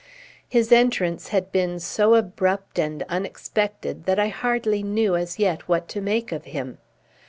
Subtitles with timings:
[0.49, 5.87] His entrance had been so abrupt and unexpected that I hardly knew as yet what
[5.89, 6.79] to make of him.